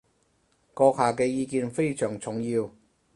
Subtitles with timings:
[0.73, 2.71] 閣下嘅意見非常重要